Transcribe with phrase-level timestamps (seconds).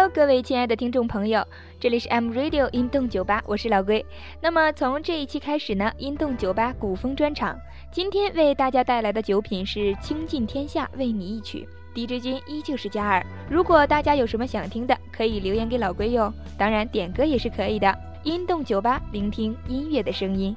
[0.00, 1.46] Hello，各位亲爱的听众朋友，
[1.78, 4.02] 这里是 M Radio 音动酒吧，我是老龟。
[4.40, 7.54] 那么从这一期开始呢，音动酒吧古风专场，
[7.92, 11.68] 今天为大家带来的酒品是倾尽天下为你一曲。
[11.94, 13.22] DJ 君依旧是加二。
[13.50, 16.32] 如果大家有什么想听的，可以留言给老龟哟。
[16.56, 17.94] 当然点歌也是可以的。
[18.22, 20.56] 音动酒吧，聆听音乐的声音。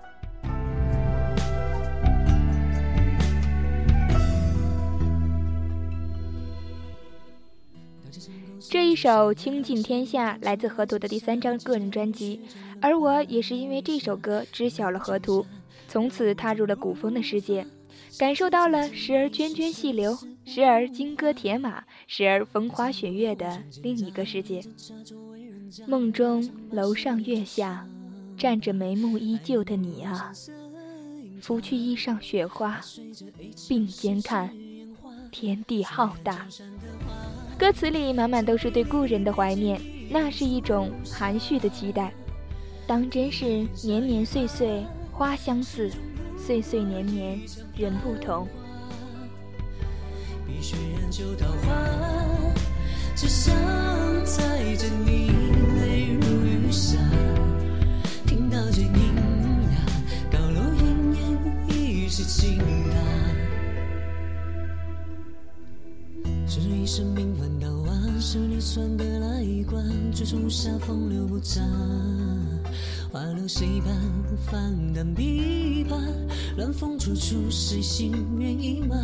[8.94, 12.40] 一首《倾尽天下》来自河图的第三张个人专辑，
[12.80, 15.44] 而我也是因为这首歌知晓了河图，
[15.88, 17.66] 从此踏入了古风的世界，
[18.20, 24.62] 感受到了时而涓涓细流，时而金戈铁马，时而风花雪月的另一个世界。
[25.88, 27.88] 梦中楼上月下，
[28.38, 30.32] 站着眉目依旧的你啊，
[31.41, 32.80] 拂去衣上雪花，
[33.68, 34.55] 并肩看，
[35.32, 36.46] 天地浩大。
[37.57, 42.12] 歌词里满满都是对故人的怀念，那是一种含蓄的期待。
[42.85, 43.45] 当真是
[43.84, 45.90] 年年岁岁花相似，
[46.37, 47.40] 岁岁年年
[47.77, 48.48] 人不同。
[50.45, 52.54] 碧血染就桃花，
[53.15, 53.55] 只想
[74.50, 75.97] 放淡琵琶，
[76.58, 78.96] 乱风处处，谁心愿意吗？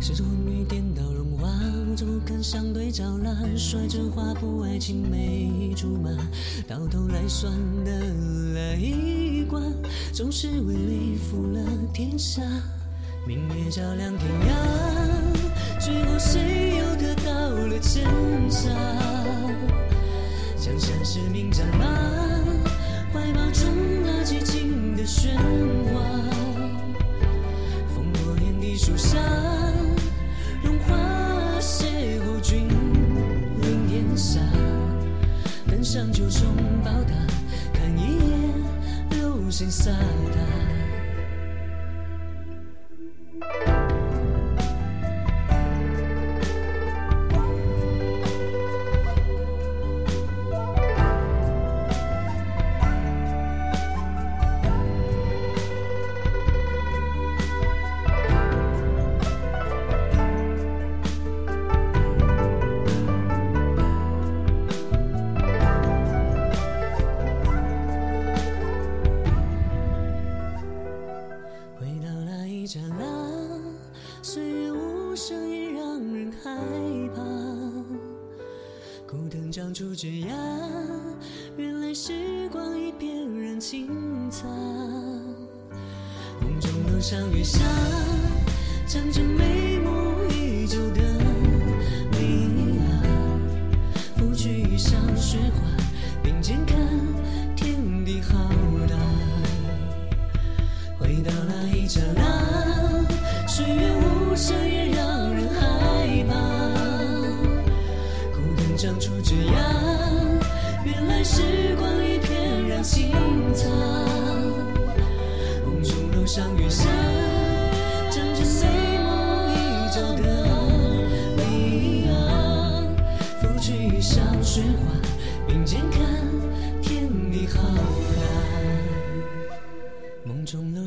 [0.00, 3.56] 谁着昏雨颠倒荣华，我怎敢相对照烂？
[3.56, 6.10] 率真花不爱青梅竹马，
[6.68, 7.52] 到头来算
[7.84, 7.92] 得
[8.54, 9.60] 来一卦，
[10.12, 11.60] 总是为利负了
[11.92, 12.42] 天下。
[13.26, 18.04] 明月照亮天涯，最后谁又得到了真
[18.48, 18.68] 假？
[20.58, 21.84] 江山是名战马，
[23.14, 23.64] 怀抱中
[24.02, 25.36] 那寂静的喧
[25.86, 26.02] 哗。
[27.94, 29.16] 烽火连地树下，
[30.64, 30.96] 荣华
[31.60, 31.84] 邂
[32.18, 32.68] 逅君
[33.62, 34.40] 临天下。
[35.70, 37.14] 登上九重宝塔，
[37.72, 38.50] 看一眼
[39.10, 39.92] 流星飒
[40.34, 40.63] 沓。
[87.06, 87.58] 上月下，
[88.86, 91.02] 站着眉目依旧的
[92.12, 93.04] 你啊，
[94.16, 95.83] 拂去衣上雪花，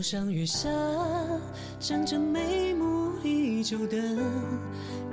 [0.10, 0.70] 上月下，
[1.82, 3.98] 想着眉目依旧的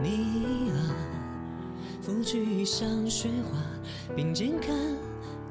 [0.00, 0.94] 你啊，
[2.00, 3.58] 拂去衣上雪花，
[4.14, 4.72] 并肩看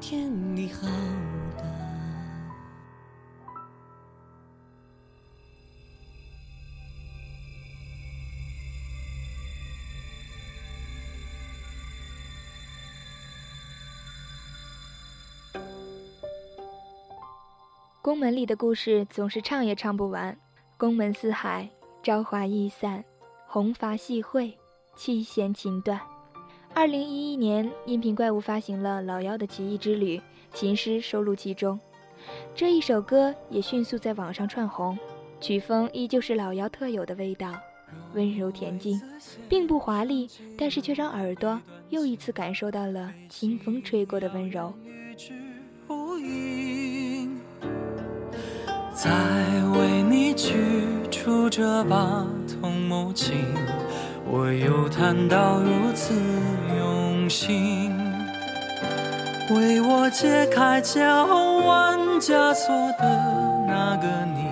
[0.00, 0.88] 天你好。
[18.04, 20.36] 宫门里的故事总是唱也唱不完。
[20.76, 21.66] 宫门四海，
[22.02, 23.02] 朝华易散，
[23.46, 24.54] 红发细会，
[24.94, 25.98] 七弦琴断。
[26.74, 30.20] 二零一一年，音频怪物发行了老妖的奇异之旅，
[30.52, 31.80] 琴师收录其中。
[32.54, 34.98] 这一首歌也迅速在网上窜红，
[35.40, 37.54] 曲风依旧是老妖特有的味道，
[38.12, 39.00] 温柔恬静，
[39.48, 40.28] 并不华丽，
[40.58, 41.58] 但是却让耳朵
[41.88, 44.74] 又一次感受到了清风吹过的温柔。
[49.04, 49.10] 再
[49.78, 50.54] 为你取
[51.10, 52.24] 出这把
[52.58, 53.36] 桐木琴，
[54.24, 56.14] 我又谈到如此
[56.78, 57.94] 用心，
[59.50, 61.26] 为我解开脚
[61.66, 63.04] 腕枷锁的
[63.68, 64.48] 那个你，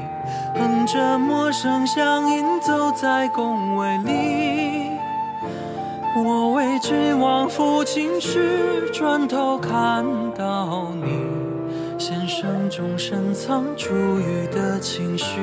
[0.61, 4.91] 哼着陌生乡音走在宫闱里。
[6.15, 10.05] 我为君王抚琴时，转头看
[10.37, 11.25] 到你，
[12.75, 15.43] 中深藏珠玉的情绪。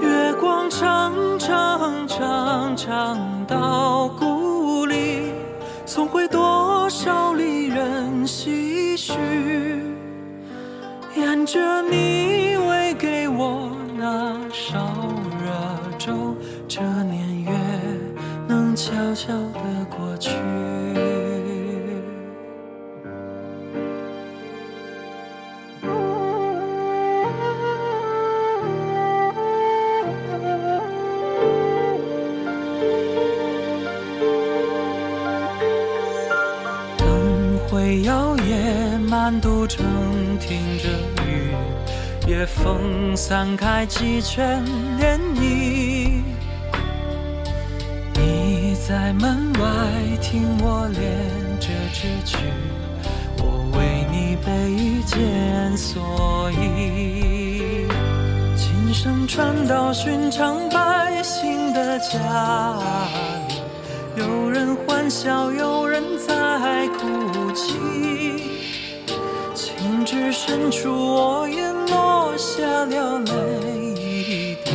[0.00, 5.34] 月光长长长长到故里，
[5.84, 9.12] 送回多少离人唏嘘。
[11.14, 14.78] 沿着你喂给我那烧
[15.44, 16.34] 热粥，
[16.66, 17.52] 这年月
[18.48, 20.30] 能悄悄的过去。
[37.74, 39.84] 会摇曳，满都城
[40.38, 40.88] 听着
[41.26, 41.50] 雨，
[42.28, 44.62] 夜风散开几圈
[45.00, 46.22] 涟漪。
[48.14, 49.66] 你在门外
[50.22, 51.02] 听我练
[51.58, 52.36] 这支曲，
[53.38, 57.88] 我为你备一件蓑衣。
[58.56, 62.78] 琴声传到寻常百姓的家
[63.48, 63.56] 里。
[64.14, 67.23] 有人欢笑，有人在哭
[70.46, 74.72] 深处，我也落下了泪一滴，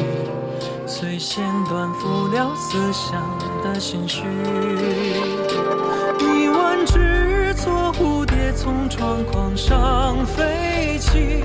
[0.88, 3.22] 随弦断付了思乡
[3.64, 4.24] 的心绪。
[6.18, 11.44] 一万只错蝴蝶从窗框上飞起，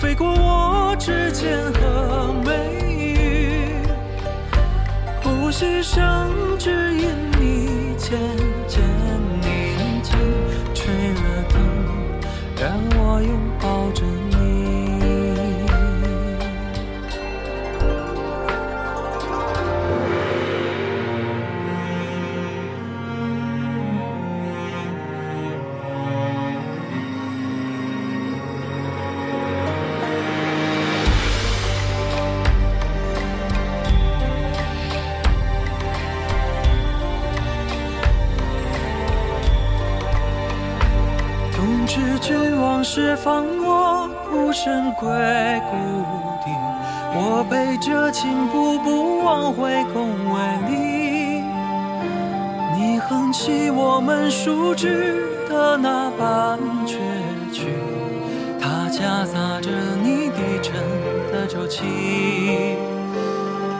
[0.00, 3.74] 飞过我指尖和眉宇。
[5.20, 7.08] 呼吸声只因
[7.40, 8.20] 你渐
[8.68, 8.80] 渐
[9.42, 10.16] 宁静，
[10.72, 11.58] 吹了灯，
[12.56, 14.27] 让我拥抱着你。
[42.78, 45.08] 君王释放我，孤身归
[45.68, 45.76] 故
[46.44, 46.50] 地。
[47.12, 51.42] 我背着琴，步步往回宫闱里。
[52.76, 56.98] 你哼起我们熟知的那半阙
[57.52, 57.66] 曲，
[58.60, 59.70] 它夹杂着
[60.00, 60.74] 你低沉
[61.32, 61.82] 的周期。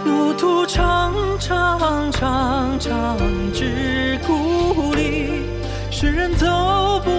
[0.05, 3.17] 路途长长长长
[3.53, 5.45] 至故里，
[5.89, 7.11] 世人走不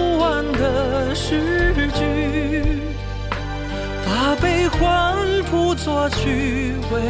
[0.60, 2.04] 的诗句。
[4.04, 5.16] 把悲欢
[5.50, 7.00] 谱作曲，为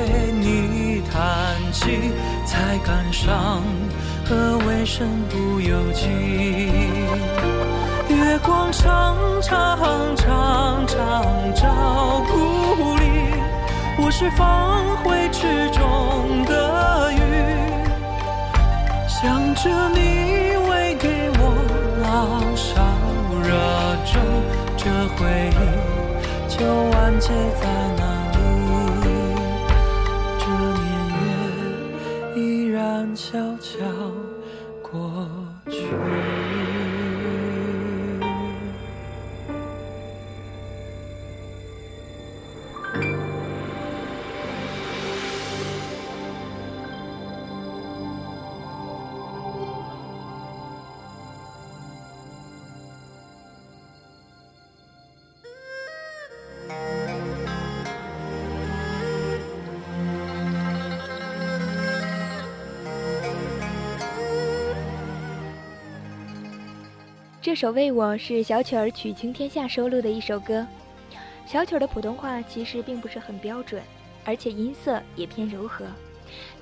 [0.40, 2.12] 你弹起，
[2.46, 3.62] 才感伤
[4.24, 6.06] 何为身不由己。
[8.08, 13.02] 月光常常常常照故里。
[14.02, 17.18] 我是放回池中的鱼，
[19.08, 20.56] 想着你
[26.60, 27.64] 就完结在
[27.96, 28.02] 那
[28.32, 28.36] 里。
[30.38, 30.44] 这
[30.84, 33.72] 年月依然悄悄
[67.50, 70.64] 这首《为我》是小曲儿曲倾天下收录的一首歌。
[71.44, 73.82] 小曲儿的普通话其实并不是很标准，
[74.24, 75.84] 而且音色也偏柔和，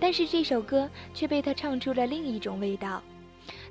[0.00, 3.02] 但是这首歌却被他唱出了另一种味道。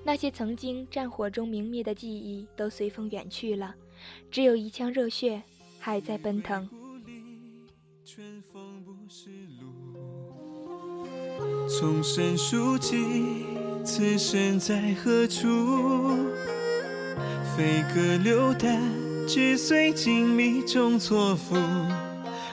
[0.03, 3.73] 那些曾经战火中明灭的记忆都随风远去了，
[4.29, 5.41] 只有一腔热血
[5.79, 6.69] 还在奔腾。
[8.05, 11.07] 春风不识路，
[11.67, 13.43] 从深书记，
[13.83, 15.47] 此身在何处？
[17.57, 18.79] 飞鸽流丹，
[19.27, 21.55] 只随锦觅中错付。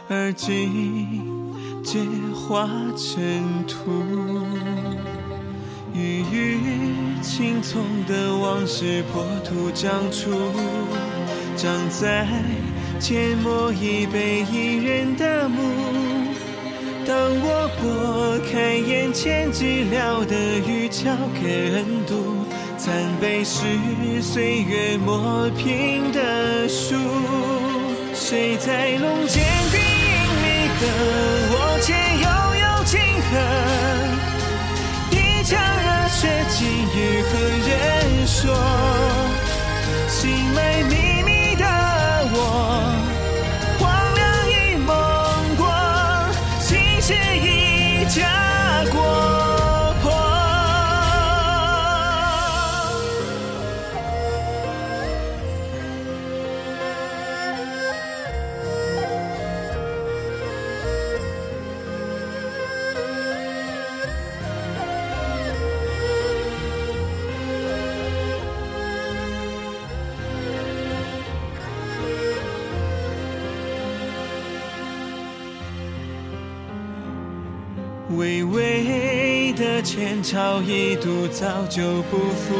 [0.08, 1.52] 而今
[1.84, 2.00] 皆
[2.34, 3.76] 化尘土。
[5.92, 6.58] 郁郁
[7.20, 10.30] 青葱的往事破土长出，
[11.54, 12.26] 长在
[12.98, 15.60] 阡陌一杯一人的墓。
[17.06, 20.34] 当我拨开眼前寂寥的
[20.66, 22.46] 雨，交给人读，
[22.84, 23.62] 三杯是
[24.20, 26.94] 岁月磨平的书。
[28.12, 30.12] 谁在龙间低吟
[30.44, 30.84] 离歌？
[31.48, 32.28] 我且悠
[32.60, 33.32] 悠情河。
[35.12, 36.60] 一腔热血，今
[36.92, 37.32] 日何
[37.70, 37.72] 人
[38.26, 38.52] 说？
[78.16, 82.54] 巍巍的前朝一度早就不复，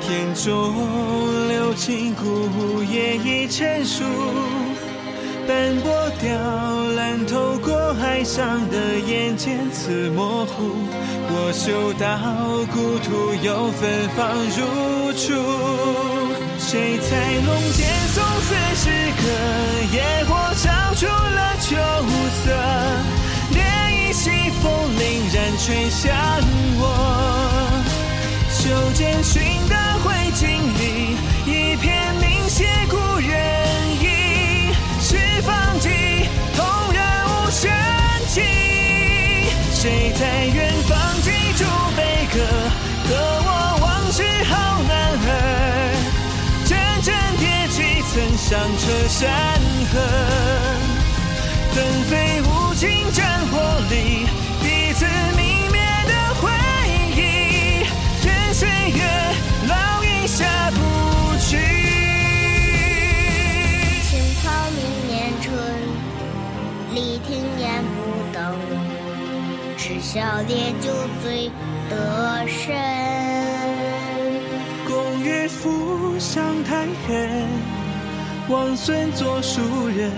[0.00, 4.04] 天中流金谷也已成熟，
[5.46, 6.28] 斑驳雕
[6.96, 10.70] 栏透过海上的眼间似模糊，
[11.28, 12.08] 我嗅到
[12.72, 15.24] 故土又芬芳如初，
[16.58, 17.10] 谁在
[17.46, 18.84] 龙间诵此诗
[19.16, 19.24] 歌，
[25.66, 26.14] 吹向
[26.78, 27.82] 我，
[28.48, 30.46] 袖间寻的灰烬
[30.78, 33.34] 里，一片凝血故人
[34.00, 34.70] 意，
[35.00, 35.88] 是放弃
[36.54, 37.68] 同人无声
[38.28, 38.42] 气。
[39.72, 41.64] 谁在远方记住
[41.96, 42.38] 悲歌，
[43.08, 43.50] 和我
[43.82, 44.94] 往事好男
[45.26, 45.28] 儿，
[46.64, 47.76] 阵阵铁骑
[48.12, 49.26] 曾响彻山
[49.92, 49.98] 河，
[51.74, 53.58] 纷飞无尽战火
[53.90, 54.28] 里，
[54.62, 55.04] 彼此
[71.88, 72.74] 得神。
[74.86, 77.46] 公岳父上太恨，
[78.48, 80.10] 王孙做庶人，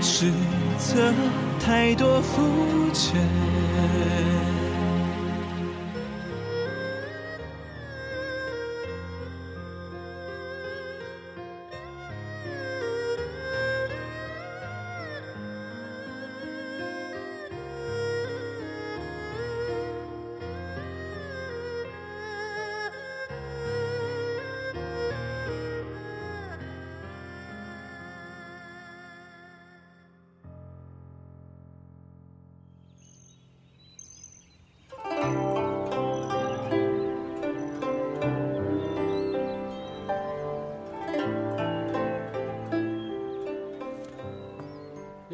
[0.00, 0.32] 实
[0.78, 1.12] 则。
[1.58, 2.42] 太多浮
[2.92, 3.20] 沉。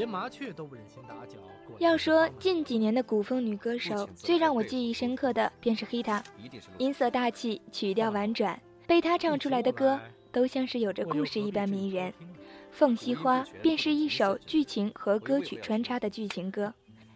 [0.02, 1.36] 连麻雀都不忍心打搅。
[1.78, 6.22] 要说近几年的古风女歌手，最让我记忆深刻的便是黑塔，
[6.76, 10.00] 音色大气，曲调婉转，被她唱出来的歌
[10.32, 12.10] 都像是有着故事一般迷人。
[12.72, 16.74] 《凤栖花》便是一首剧情和歌曲穿插的剧情歌，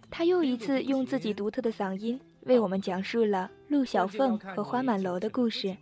[0.09, 5.77] 她又一次用自己独特的嗓音为我们讲述了陆小凤和花满楼的故事。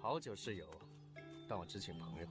[0.00, 0.64] 好久室友，
[1.46, 2.26] 但我只请朋友。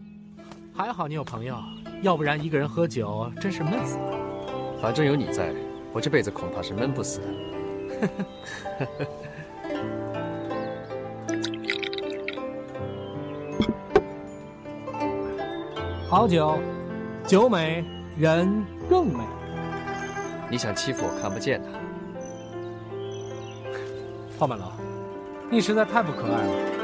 [0.73, 1.55] 还好你有朋友，
[2.01, 4.11] 要不然一个人喝酒真是闷死了。
[4.81, 5.53] 反正有你在，
[5.91, 7.27] 我这辈子恐怕是闷不死的。
[16.07, 16.59] 好酒，
[17.25, 17.83] 酒美
[18.17, 19.23] 人更美。
[20.49, 21.69] 你想欺负我看不见的？
[24.37, 24.71] 花满楼，
[25.49, 26.76] 你实在太不可爱了。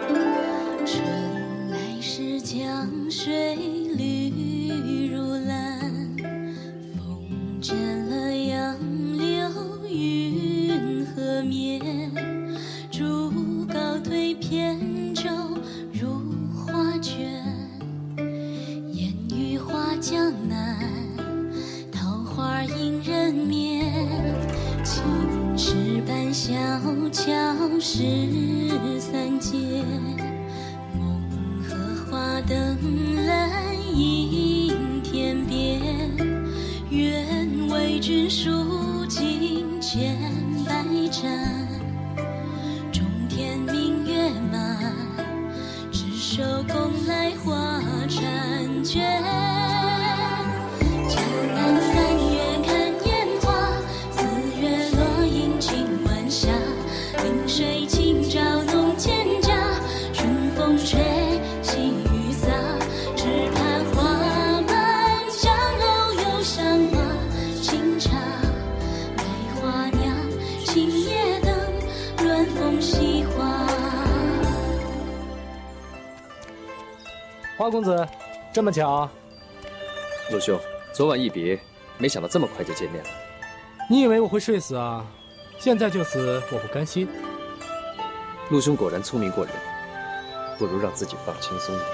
[77.64, 78.06] 花公子，
[78.52, 79.10] 这么巧，
[80.32, 80.60] 陆兄，
[80.92, 81.58] 昨晚一别，
[81.98, 83.10] 没想到这么快就见面了。
[83.90, 85.06] 你以为我会睡死啊？
[85.60, 87.08] 现在就死，我不甘心。
[88.50, 89.56] 陆兄果然聪明过人，
[90.60, 91.88] 不如让自己放轻松一点。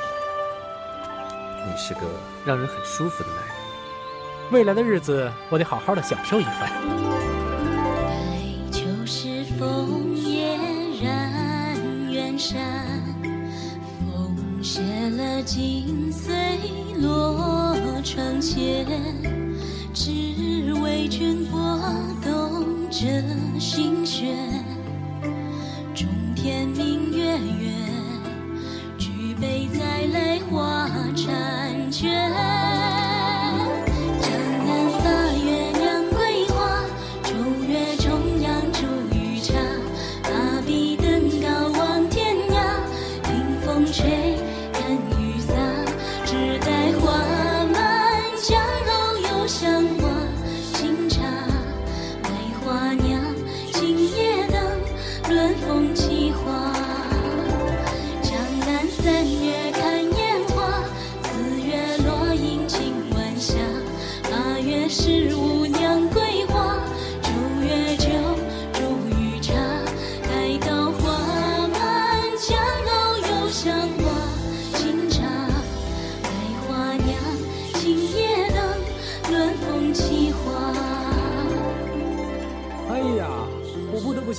[1.67, 2.01] 你是个
[2.43, 3.55] 让人很舒服的男人。
[4.51, 6.67] 未来的日子，我得好好的享受一番。
[8.07, 8.39] 白
[8.71, 10.57] 秋时枫叶
[11.03, 12.57] 染远山，
[14.71, 16.31] 写了金穗
[17.01, 18.85] 落窗前，
[19.95, 20.11] 只
[20.83, 21.59] 为君拨
[22.23, 23.23] 动这
[23.59, 24.63] 心弦。
[25.95, 26.98] 中天明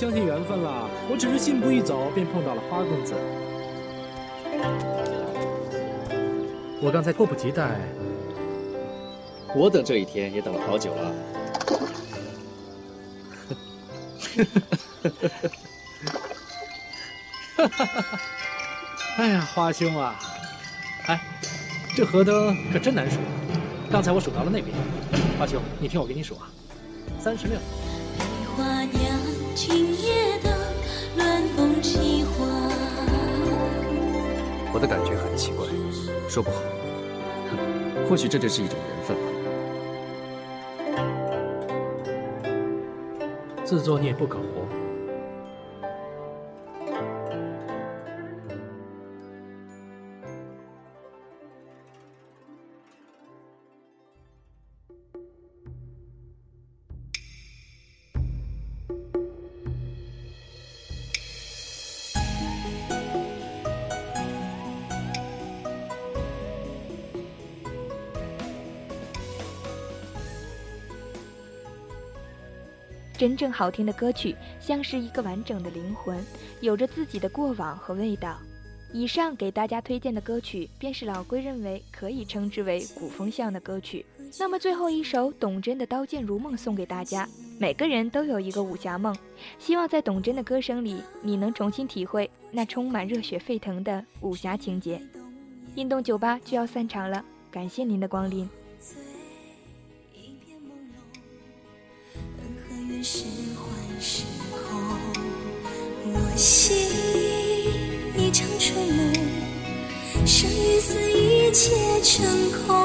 [0.01, 0.89] 相信缘分了。
[1.11, 3.13] 我只是信步一走，便碰到了花公子。
[6.81, 7.79] 我刚才迫不及待，
[9.55, 11.13] 我等这一天也等了好久了。
[19.17, 20.19] 哎呀，花兄啊，
[21.05, 21.21] 哎，
[21.95, 23.19] 这河灯可真难数。
[23.91, 24.75] 刚才我数到了那边，
[25.37, 26.49] 花兄，你听我给你数啊，
[27.19, 27.59] 三十六。
[34.73, 35.65] 我的感觉很奇怪，
[36.29, 36.57] 说不好。
[38.09, 39.23] 或许这就是一种缘分吧。
[43.65, 44.80] 自作孽不可活。
[73.21, 76.19] 真正好听的歌曲像是一个完整的灵魂，
[76.59, 78.35] 有着自己的过往和味道。
[78.91, 84.03] 以上给大家推荐的歌曲，便是老龟认为可以称之为古风向的歌曲。
[84.39, 87.29] 那么最后一首董贞的《刀剑如梦》送给大家。
[87.59, 89.15] 每个人都有一个武侠梦，
[89.59, 94.99] 希望在董贞的歌声里，你能重新体会那充满热血沸腾的武侠情节。
[95.75, 98.49] 运动酒吧就要散场了，感谢您的光临。
[103.03, 103.23] 是
[103.55, 103.65] 幻
[103.99, 104.79] 是空。
[106.05, 106.77] 我心
[108.15, 109.11] 一场春梦，
[110.27, 111.71] 生与死一切
[112.03, 112.77] 成空。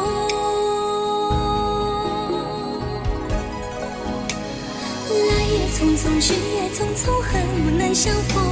[5.10, 8.42] 来也匆匆，去也匆匆，恨不能相逢。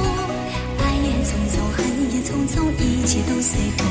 [0.77, 3.87] 爱也匆匆，恨也匆匆，一切都随风。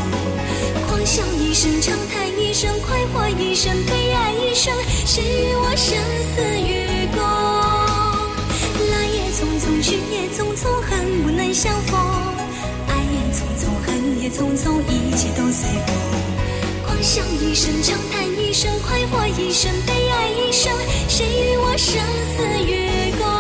[0.87, 4.73] 狂笑一声，长叹一声，快活一生，悲哀一生，
[5.05, 5.99] 谁与我生
[6.37, 7.44] 死与共？
[9.45, 12.01] 匆匆，去也匆匆，恨不能相逢。
[12.89, 15.95] 爱也匆匆，恨也匆匆，一切都随风。
[16.87, 20.73] 狂笑一声，长叹一声，快活一生，悲哀一生，
[21.09, 22.01] 谁与我生
[22.35, 23.34] 死与共？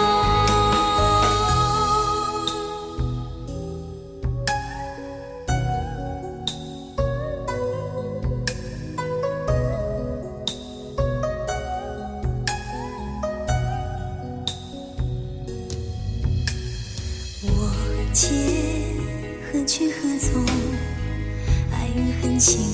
[22.39, 22.74] 情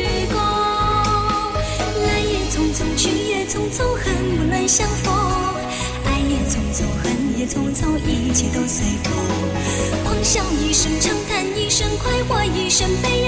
[2.61, 5.11] 匆匆，去也匆匆，恨不能相逢。
[6.05, 9.11] 爱也匆匆，恨也匆匆，一切都随风。
[10.03, 13.20] 狂笑一声，长叹一声，快活一生，悲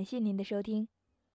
[0.00, 0.88] 感谢您的收听。